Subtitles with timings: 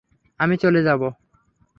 [0.39, 1.07] আমি চলে যাবো।